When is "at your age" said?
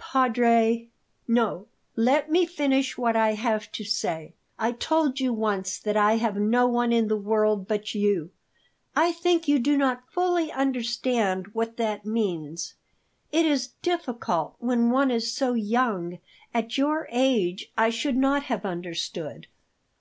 16.54-17.72